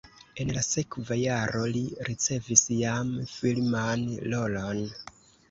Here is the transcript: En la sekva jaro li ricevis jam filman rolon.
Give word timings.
En 0.43 0.51
la 0.53 0.61
sekva 0.67 1.17
jaro 1.23 1.61
li 1.75 1.83
ricevis 2.07 2.65
jam 2.79 3.13
filman 3.35 4.09
rolon. 4.35 4.83